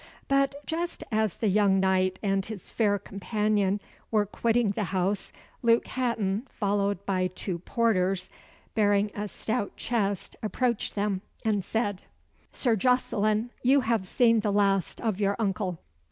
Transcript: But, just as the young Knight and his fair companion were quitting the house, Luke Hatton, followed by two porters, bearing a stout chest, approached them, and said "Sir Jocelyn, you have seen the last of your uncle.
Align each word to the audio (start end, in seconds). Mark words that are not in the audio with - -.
But, 0.27 0.55
just 0.65 1.03
as 1.11 1.35
the 1.35 1.47
young 1.47 1.79
Knight 1.79 2.17
and 2.23 2.43
his 2.43 2.71
fair 2.71 2.97
companion 2.97 3.79
were 4.09 4.25
quitting 4.25 4.71
the 4.71 4.85
house, 4.85 5.31
Luke 5.61 5.85
Hatton, 5.85 6.47
followed 6.49 7.05
by 7.05 7.27
two 7.27 7.59
porters, 7.59 8.27
bearing 8.73 9.11
a 9.13 9.27
stout 9.27 9.77
chest, 9.77 10.35
approached 10.41 10.95
them, 10.95 11.21
and 11.45 11.63
said 11.63 12.05
"Sir 12.51 12.75
Jocelyn, 12.75 13.51
you 13.61 13.81
have 13.81 14.07
seen 14.07 14.39
the 14.39 14.49
last 14.51 14.99
of 15.01 15.19
your 15.21 15.35
uncle. 15.37 15.77